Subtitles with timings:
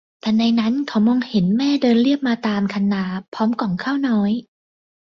[0.23, 3.03] ทันใดนั้นเขามองเห็นแม่เดินเลียบมาตามคันนา
[3.33, 4.31] พร้อมก่องข้าวน้อย